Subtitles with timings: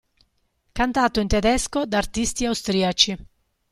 [0.71, 3.15] Cantato in tedesco da artisti austriaci.